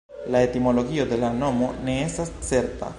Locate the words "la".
0.35-0.39, 1.25-1.31